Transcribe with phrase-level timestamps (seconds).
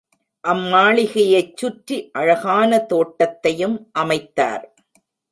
[0.43, 4.65] அம்மாளிகையைச் சுற்றி அழகான தோட்டத்தையும் அமைத்தார்.